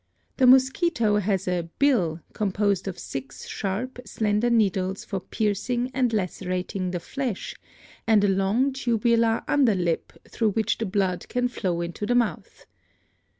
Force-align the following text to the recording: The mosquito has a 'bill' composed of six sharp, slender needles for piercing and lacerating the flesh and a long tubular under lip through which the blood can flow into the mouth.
The 0.37 0.47
mosquito 0.47 1.17
has 1.17 1.47
a 1.47 1.69
'bill' 1.77 2.21
composed 2.33 2.87
of 2.87 2.97
six 2.97 3.47
sharp, 3.47 3.99
slender 4.03 4.49
needles 4.49 5.05
for 5.05 5.19
piercing 5.19 5.91
and 5.93 6.11
lacerating 6.11 6.89
the 6.89 6.99
flesh 6.99 7.53
and 8.07 8.23
a 8.23 8.27
long 8.27 8.73
tubular 8.73 9.43
under 9.47 9.75
lip 9.75 10.11
through 10.27 10.53
which 10.53 10.79
the 10.79 10.87
blood 10.87 11.29
can 11.29 11.47
flow 11.47 11.81
into 11.81 12.07
the 12.07 12.15
mouth. 12.15 12.65